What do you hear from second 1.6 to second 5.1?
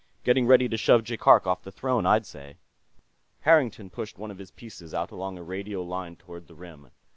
the throne, I'd say." Harrington pushed one of his pieces